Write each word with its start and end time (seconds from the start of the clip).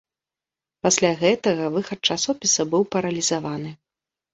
Пасля 0.87 1.11
гэтага 1.21 1.69
выхад 1.77 2.03
часопіса 2.11 2.61
быў 2.75 2.83
паралізаваны. 2.99 3.81